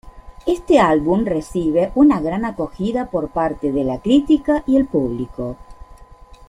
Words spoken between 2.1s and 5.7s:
gran acogida por parte de la crítica y público.